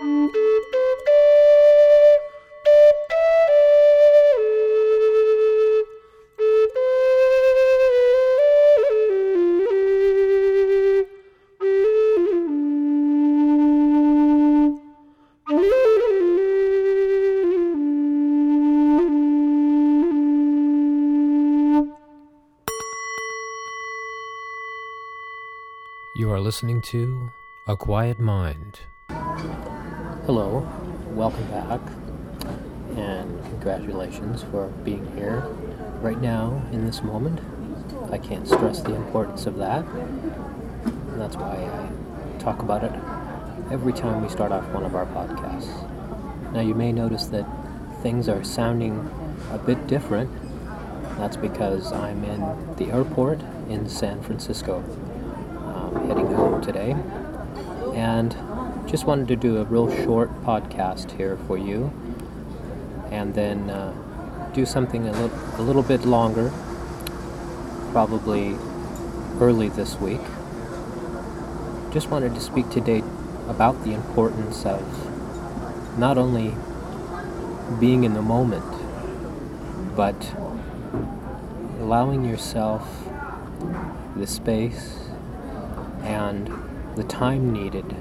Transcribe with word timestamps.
You 0.00 0.06
are 26.30 26.40
listening 26.40 26.82
to 26.82 27.30
A 27.66 27.76
Quiet 27.76 28.20
Mind. 28.20 28.80
Hello, 30.28 30.68
welcome 31.14 31.46
back, 31.46 31.80
and 32.98 33.42
congratulations 33.44 34.42
for 34.42 34.66
being 34.84 35.10
here 35.16 35.40
right 36.02 36.20
now 36.20 36.62
in 36.70 36.84
this 36.84 37.02
moment. 37.02 37.40
I 38.12 38.18
can't 38.18 38.46
stress 38.46 38.82
the 38.82 38.94
importance 38.94 39.46
of 39.46 39.56
that. 39.56 39.86
And 39.86 41.18
that's 41.18 41.34
why 41.34 41.54
I 41.54 42.38
talk 42.38 42.60
about 42.60 42.84
it 42.84 42.92
every 43.72 43.94
time 43.94 44.20
we 44.20 44.28
start 44.28 44.52
off 44.52 44.68
one 44.68 44.84
of 44.84 44.94
our 44.94 45.06
podcasts. 45.06 45.72
Now, 46.52 46.60
you 46.60 46.74
may 46.74 46.92
notice 46.92 47.28
that 47.28 47.46
things 48.02 48.28
are 48.28 48.44
sounding 48.44 49.10
a 49.50 49.56
bit 49.56 49.86
different. 49.86 50.30
That's 51.16 51.38
because 51.38 51.90
I'm 51.90 52.22
in 52.24 52.74
the 52.76 52.92
airport 52.92 53.40
in 53.70 53.88
San 53.88 54.20
Francisco 54.20 54.84
um, 55.74 56.06
heading 56.06 56.30
home 56.34 56.60
today. 56.60 56.94
And 57.94 58.36
just 58.88 59.04
wanted 59.04 59.28
to 59.28 59.36
do 59.36 59.58
a 59.58 59.64
real 59.64 59.94
short 60.02 60.30
podcast 60.44 61.10
here 61.18 61.36
for 61.46 61.58
you. 61.58 61.92
And 63.10 63.34
then 63.34 63.68
uh, 63.68 63.92
do 64.54 64.64
something 64.64 65.06
a, 65.06 65.12
li- 65.12 65.30
a 65.58 65.62
little 65.62 65.82
bit 65.82 66.06
longer, 66.06 66.50
probably 67.92 68.56
early 69.40 69.68
this 69.68 69.96
week. 69.96 70.22
Just 71.92 72.08
wanted 72.08 72.34
to 72.34 72.40
speak 72.40 72.70
today 72.70 73.02
about 73.46 73.84
the 73.84 73.92
importance 73.92 74.64
of 74.64 75.98
not 75.98 76.16
only 76.16 76.54
being 77.78 78.04
in 78.04 78.14
the 78.14 78.22
moment, 78.22 78.64
but 79.94 80.34
allowing 81.78 82.24
yourself 82.24 82.88
the 84.16 84.26
space 84.26 85.10
and 86.02 86.50
the 86.96 87.04
time 87.04 87.52
needed 87.52 87.94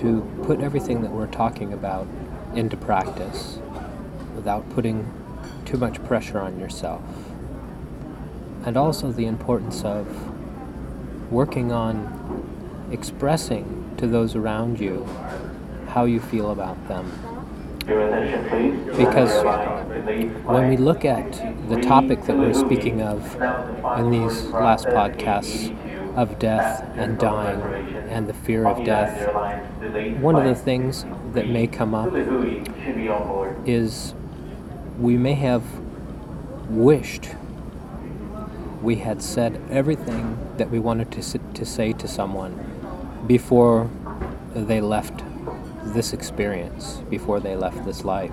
to 0.00 0.22
put 0.44 0.60
everything 0.60 1.02
that 1.02 1.10
we're 1.10 1.26
talking 1.26 1.72
about 1.72 2.06
into 2.54 2.76
practice 2.76 3.58
without 4.34 4.68
putting 4.70 5.12
too 5.64 5.76
much 5.76 6.02
pressure 6.04 6.40
on 6.40 6.58
yourself. 6.58 7.02
And 8.64 8.76
also 8.76 9.12
the 9.12 9.26
importance 9.26 9.84
of 9.84 10.06
working 11.30 11.70
on 11.70 12.88
expressing 12.90 13.94
to 13.98 14.06
those 14.06 14.34
around 14.34 14.80
you 14.80 15.06
how 15.88 16.04
you 16.04 16.20
feel 16.20 16.50
about 16.50 16.88
them. 16.88 17.10
Because 18.96 19.44
when 20.44 20.68
we 20.68 20.76
look 20.76 21.04
at 21.04 21.32
the 21.68 21.80
topic 21.80 22.24
that 22.24 22.36
we're 22.36 22.54
speaking 22.54 23.02
of 23.02 23.34
in 23.98 24.10
these 24.10 24.44
last 24.46 24.86
podcasts, 24.86 25.76
of 26.16 26.38
death 26.38 26.84
and 26.96 27.18
dying 27.18 27.60
and 28.08 28.28
the 28.28 28.34
fear 28.34 28.66
of 28.66 28.84
death, 28.84 29.32
one 30.20 30.36
of 30.36 30.44
the 30.44 30.54
things 30.54 31.04
that 31.32 31.48
may 31.48 31.66
come 31.66 31.94
up 31.94 32.12
is 33.66 34.14
we 34.98 35.16
may 35.16 35.34
have 35.34 35.62
wished 36.68 37.30
we 38.82 38.96
had 38.96 39.22
said 39.22 39.60
everything 39.70 40.38
that 40.56 40.70
we 40.70 40.78
wanted 40.78 41.10
to, 41.12 41.38
to 41.38 41.66
say 41.66 41.92
to 41.92 42.08
someone 42.08 42.58
before 43.26 43.90
they 44.54 44.80
left 44.80 45.22
this 45.82 46.12
experience, 46.12 47.02
before 47.10 47.40
they 47.40 47.56
left 47.56 47.84
this 47.84 48.04
life. 48.04 48.32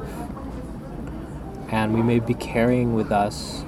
And 1.69 1.93
we 1.93 2.01
may 2.01 2.19
be 2.19 2.33
carrying 2.33 2.93
with 2.93 3.11
us 3.11 3.65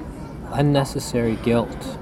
unnecessary 0.52 1.36
guilt 1.44 1.98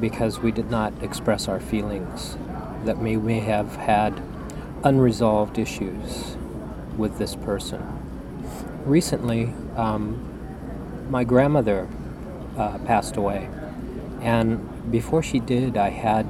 because 0.00 0.40
we 0.40 0.52
did 0.52 0.70
not 0.70 0.92
express 1.02 1.48
our 1.48 1.60
feelings, 1.60 2.36
that 2.84 2.98
we 2.98 3.16
may 3.16 3.40
have 3.40 3.76
had 3.76 4.22
unresolved 4.84 5.58
issues 5.58 6.36
with 6.96 7.18
this 7.18 7.34
person. 7.34 7.82
Recently, 8.84 9.52
um, 9.76 11.06
my 11.10 11.24
grandmother 11.24 11.88
uh, 12.56 12.78
passed 12.78 13.16
away, 13.16 13.48
and 14.20 14.90
before 14.90 15.22
she 15.22 15.40
did, 15.40 15.76
I 15.76 15.90
had 15.90 16.26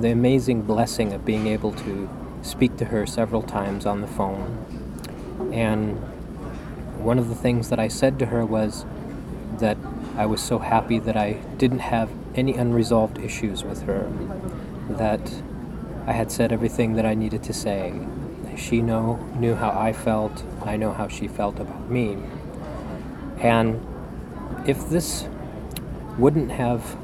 the 0.00 0.10
amazing 0.10 0.62
blessing 0.62 1.12
of 1.12 1.24
being 1.24 1.46
able 1.46 1.72
to 1.72 2.08
speak 2.42 2.76
to 2.78 2.86
her 2.86 3.06
several 3.06 3.42
times 3.42 3.86
on 3.86 4.00
the 4.00 4.06
phone. 4.06 5.50
And 5.52 5.96
one 6.98 7.18
of 7.18 7.28
the 7.28 7.34
things 7.34 7.68
that 7.70 7.78
I 7.78 7.88
said 7.88 8.18
to 8.18 8.26
her 8.26 8.44
was 8.44 8.84
that 9.58 9.76
I 10.16 10.26
was 10.26 10.40
so 10.40 10.58
happy 10.60 11.00
that 11.00 11.16
I 11.16 11.32
didn't 11.58 11.80
have 11.80 12.08
any 12.36 12.54
unresolved 12.54 13.18
issues 13.18 13.64
with 13.64 13.82
her, 13.82 14.08
that 14.90 15.42
I 16.06 16.12
had 16.12 16.30
said 16.30 16.52
everything 16.52 16.94
that 16.94 17.04
I 17.04 17.14
needed 17.14 17.42
to 17.44 17.52
say. 17.52 17.94
She 18.56 18.80
know, 18.80 19.16
knew 19.36 19.56
how 19.56 19.70
I 19.70 19.92
felt, 19.92 20.44
I 20.62 20.76
know 20.76 20.92
how 20.92 21.08
she 21.08 21.26
felt 21.26 21.58
about 21.58 21.90
me. 21.90 22.18
And 23.38 23.84
if 24.66 24.88
this 24.88 25.26
wouldn't 26.16 26.52
have 26.52 26.96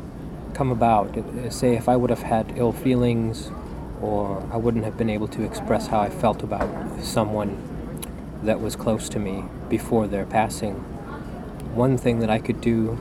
come 0.55 0.71
about, 0.71 1.17
uh, 1.17 1.51
say 1.51 1.75
if 1.75 1.89
I 1.89 1.97
would 1.97 2.11
have 2.11 2.23
had 2.23 2.53
ill 2.57 2.73
feelings 2.73 3.51
or 4.01 4.47
I 4.53 4.57
wouldn't 4.57 4.85
have 4.85 4.97
been 4.97 5.11
able 5.11 5.29
to 5.29 5.43
express 5.43 5.89
how 5.89 6.01
I 6.01 6.11
felt 6.11 6.43
about 6.43 7.03
someone 7.03 7.59
that 8.45 8.61
was 8.61 8.77
close 8.77 9.09
to 9.11 9.19
me 9.19 9.45
before 9.69 10.07
their 10.07 10.27
passing, 10.27 10.85
one 11.75 11.97
thing 11.97 12.21
that 12.21 12.31
I 12.31 12.39
could 12.39 12.61
do 12.61 12.99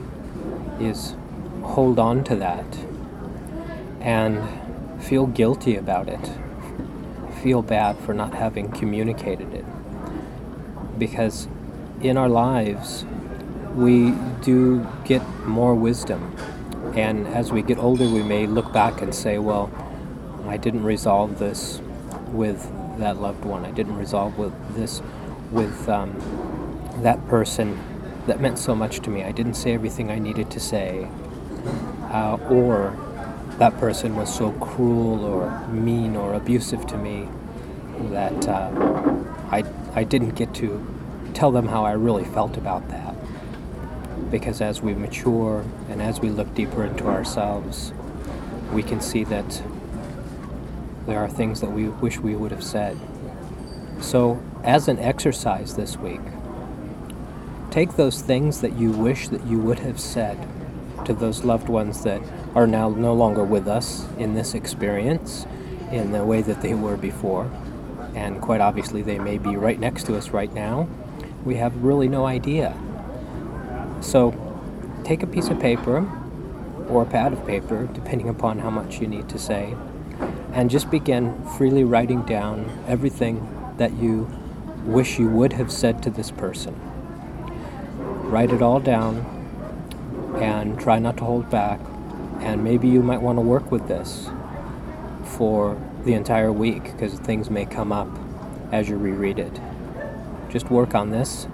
is 0.78 1.14
hold 1.62 1.98
on 1.98 2.24
to 2.24 2.36
that 2.36 2.64
and 4.00 5.02
feel 5.02 5.26
guilty 5.26 5.76
about 5.76 6.08
it, 6.08 6.30
feel 7.42 7.62
bad 7.62 7.98
for 7.98 8.14
not 8.14 8.34
having 8.34 8.70
communicated 8.70 9.52
it. 9.52 9.64
Because 10.98 11.48
in 12.00 12.16
our 12.16 12.28
lives, 12.28 13.04
we 13.74 14.12
do 14.42 14.86
get 15.04 15.22
more 15.46 15.74
wisdom. 15.74 16.36
And 16.94 17.26
as 17.28 17.52
we 17.52 17.62
get 17.62 17.78
older, 17.78 18.08
we 18.08 18.22
may 18.22 18.46
look 18.46 18.72
back 18.72 19.00
and 19.00 19.14
say, 19.14 19.38
well, 19.38 19.70
I 20.46 20.56
didn't 20.56 20.84
resolve 20.84 21.38
this 21.38 21.80
with 22.28 22.70
that 22.98 23.20
loved 23.20 23.44
one. 23.44 23.64
I 23.64 23.70
didn't 23.70 23.96
resolve 23.96 24.38
with 24.38 24.52
this 24.74 25.02
with 25.50 25.88
um, 25.88 26.14
that 27.02 27.26
person 27.28 27.78
that 28.26 28.40
meant 28.40 28.58
so 28.58 28.74
much 28.74 29.00
to 29.00 29.10
me. 29.10 29.24
I 29.24 29.32
didn't 29.32 29.54
say 29.54 29.72
everything 29.72 30.10
I 30.10 30.18
needed 30.18 30.50
to 30.50 30.60
say. 30.60 31.08
Uh, 32.10 32.38
or 32.50 32.96
that 33.58 33.78
person 33.78 34.16
was 34.16 34.34
so 34.34 34.52
cruel 34.52 35.24
or 35.24 35.66
mean 35.68 36.16
or 36.16 36.34
abusive 36.34 36.86
to 36.88 36.96
me 36.96 37.28
that 38.10 38.48
uh, 38.48 38.70
I, 39.50 39.64
I 39.94 40.04
didn't 40.04 40.34
get 40.34 40.54
to 40.54 40.84
tell 41.34 41.52
them 41.52 41.68
how 41.68 41.84
I 41.84 41.92
really 41.92 42.24
felt 42.24 42.56
about 42.56 42.88
that. 42.88 43.14
Because 44.30 44.60
as 44.60 44.80
we 44.80 44.94
mature 44.94 45.64
and 45.88 46.00
as 46.00 46.20
we 46.20 46.30
look 46.30 46.54
deeper 46.54 46.84
into 46.84 47.06
ourselves, 47.06 47.92
we 48.72 48.82
can 48.82 49.00
see 49.00 49.24
that 49.24 49.62
there 51.06 51.18
are 51.18 51.28
things 51.28 51.60
that 51.60 51.72
we 51.72 51.88
wish 51.88 52.18
we 52.18 52.36
would 52.36 52.50
have 52.50 52.62
said. 52.62 52.96
So, 54.00 54.42
as 54.62 54.88
an 54.88 54.98
exercise 54.98 55.74
this 55.74 55.96
week, 55.96 56.20
Take 57.70 57.94
those 57.94 58.20
things 58.20 58.62
that 58.62 58.76
you 58.76 58.90
wish 58.90 59.28
that 59.28 59.46
you 59.46 59.60
would 59.60 59.78
have 59.78 60.00
said 60.00 60.36
to 61.04 61.14
those 61.14 61.44
loved 61.44 61.68
ones 61.68 62.02
that 62.02 62.20
are 62.52 62.66
now 62.66 62.88
no 62.88 63.14
longer 63.14 63.44
with 63.44 63.68
us 63.68 64.08
in 64.18 64.34
this 64.34 64.54
experience 64.54 65.46
in 65.92 66.10
the 66.10 66.24
way 66.24 66.42
that 66.42 66.62
they 66.62 66.74
were 66.74 66.96
before. 66.96 67.48
And 68.16 68.40
quite 68.40 68.60
obviously, 68.60 69.02
they 69.02 69.20
may 69.20 69.38
be 69.38 69.54
right 69.54 69.78
next 69.78 70.06
to 70.06 70.16
us 70.16 70.30
right 70.30 70.52
now. 70.52 70.88
We 71.44 71.56
have 71.56 71.84
really 71.84 72.08
no 72.08 72.26
idea. 72.26 72.76
So, 74.00 74.34
take 75.04 75.22
a 75.22 75.28
piece 75.28 75.46
of 75.46 75.60
paper 75.60 76.10
or 76.88 77.02
a 77.02 77.06
pad 77.06 77.32
of 77.32 77.46
paper, 77.46 77.88
depending 77.94 78.28
upon 78.28 78.58
how 78.58 78.70
much 78.70 79.00
you 79.00 79.06
need 79.06 79.28
to 79.28 79.38
say, 79.38 79.76
and 80.52 80.70
just 80.70 80.90
begin 80.90 81.40
freely 81.56 81.84
writing 81.84 82.22
down 82.22 82.68
everything 82.88 83.74
that 83.76 83.92
you 83.92 84.28
wish 84.84 85.20
you 85.20 85.28
would 85.28 85.52
have 85.52 85.70
said 85.70 86.02
to 86.02 86.10
this 86.10 86.32
person 86.32 86.89
write 88.30 88.52
it 88.52 88.62
all 88.62 88.78
down 88.78 89.26
and 90.40 90.78
try 90.78 91.00
not 91.00 91.16
to 91.16 91.24
hold 91.24 91.50
back. 91.50 91.80
And 92.38 92.62
maybe 92.62 92.88
you 92.88 93.02
might 93.02 93.20
want 93.20 93.36
to 93.38 93.42
work 93.42 93.70
with 93.70 93.88
this 93.88 94.30
for 95.24 95.76
the 96.04 96.14
entire 96.14 96.52
week 96.52 96.84
because 96.84 97.14
things 97.14 97.50
may 97.50 97.66
come 97.66 97.92
up 97.92 98.08
as 98.72 98.88
you 98.88 98.96
reread 98.96 99.38
it. 99.38 99.60
Just 100.48 100.70
work 100.70 100.94
on 100.94 101.10
this. 101.10 101.48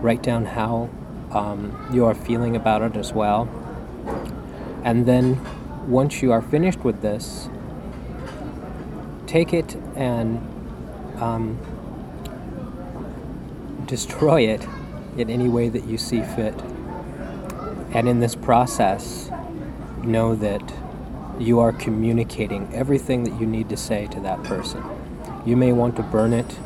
Write 0.00 0.22
down 0.22 0.46
how 0.46 0.88
um, 1.32 1.88
you 1.92 2.06
are 2.06 2.14
feeling 2.14 2.56
about 2.56 2.82
it 2.82 2.96
as 2.96 3.12
well. 3.12 3.48
And 4.84 5.06
then 5.06 5.40
once 5.88 6.22
you 6.22 6.32
are 6.32 6.40
finished 6.40 6.80
with 6.80 7.02
this, 7.02 7.48
take 9.26 9.52
it 9.52 9.76
and 9.96 10.38
um, 11.20 11.58
destroy 13.86 14.42
it 14.42 14.66
in 15.20 15.30
any 15.30 15.48
way 15.48 15.68
that 15.68 15.84
you 15.84 15.98
see 15.98 16.22
fit. 16.22 16.54
And 17.92 18.08
in 18.08 18.20
this 18.20 18.34
process, 18.34 19.30
know 20.02 20.34
that 20.36 20.74
you 21.38 21.58
are 21.60 21.72
communicating 21.72 22.72
everything 22.74 23.24
that 23.24 23.40
you 23.40 23.46
need 23.46 23.68
to 23.68 23.76
say 23.76 24.06
to 24.08 24.20
that 24.20 24.42
person. 24.42 24.82
You 25.46 25.56
may 25.56 25.72
want 25.72 25.96
to 25.96 26.02
burn 26.02 26.32
it, 26.32 26.58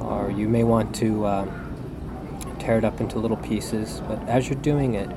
or 0.00 0.30
you 0.30 0.48
may 0.48 0.64
want 0.64 0.94
to 0.96 1.24
uh, 1.24 1.46
tear 2.58 2.78
it 2.78 2.84
up 2.84 3.00
into 3.00 3.18
little 3.18 3.36
pieces, 3.38 4.00
but 4.06 4.22
as 4.28 4.48
you're 4.48 4.60
doing 4.60 4.94
it, 4.94 5.08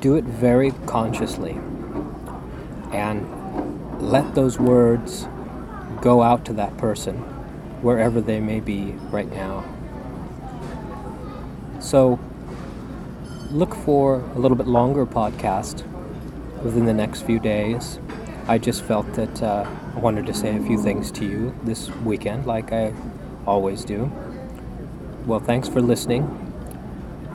do 0.00 0.16
it 0.16 0.24
very 0.24 0.70
consciously. 0.86 1.58
And 2.92 4.00
let 4.00 4.34
those 4.34 4.58
words 4.58 5.26
go 6.00 6.22
out 6.22 6.44
to 6.46 6.52
that 6.54 6.76
person, 6.76 7.16
wherever 7.82 8.20
they 8.20 8.40
may 8.40 8.60
be 8.60 8.92
right 9.10 9.30
now. 9.30 9.64
So, 11.86 12.18
look 13.52 13.72
for 13.72 14.16
a 14.34 14.38
little 14.40 14.56
bit 14.56 14.66
longer 14.66 15.06
podcast 15.06 15.84
within 16.64 16.84
the 16.84 16.92
next 16.92 17.22
few 17.22 17.38
days. 17.38 18.00
I 18.48 18.58
just 18.58 18.82
felt 18.82 19.14
that 19.14 19.40
uh, 19.40 19.64
I 19.94 19.98
wanted 20.00 20.26
to 20.26 20.34
say 20.34 20.56
a 20.56 20.60
few 20.60 20.82
things 20.82 21.12
to 21.12 21.24
you 21.24 21.54
this 21.62 21.88
weekend, 22.04 22.44
like 22.44 22.72
I 22.72 22.92
always 23.46 23.84
do. 23.84 24.10
Well, 25.26 25.38
thanks 25.38 25.68
for 25.68 25.80
listening. 25.80 26.24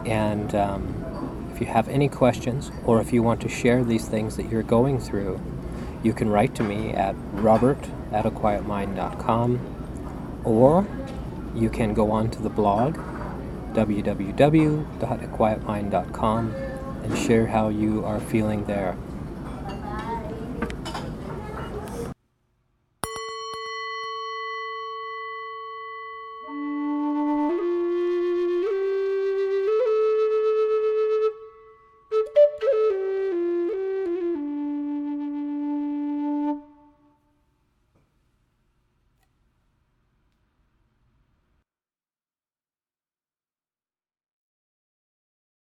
And 0.06 0.53
um, 0.53 1.50
if 1.53 1.62
you 1.62 1.68
have 1.68 1.88
any 1.88 2.09
questions 2.09 2.71
or 2.83 3.00
if 3.00 3.13
you 3.13 3.24
want 3.24 3.39
to 3.44 3.48
share 3.48 3.86
these 3.86 4.09
things 4.09 4.36
that 4.36 4.50
you're 4.50 4.63
going 4.63 5.00
through, 5.00 5.39
you 6.03 6.12
can 6.12 6.30
write 6.30 6.56
to 6.56 6.63
me 6.63 6.89
at 6.89 7.15
robert 7.36 7.88
at 8.12 8.25
aquietmind.com 8.25 10.42
or 10.44 10.86
you 11.56 11.69
can 11.69 11.94
go 11.94 12.12
on 12.12 12.30
to 12.31 12.42
the 12.42 12.50
blog 12.50 12.98
www.aquietmind.com 13.74 16.56
and 17.04 17.18
share 17.18 17.48
how 17.48 17.70
you 17.70 18.06
are 18.06 18.20
feeling 18.20 18.66
there. 18.66 18.96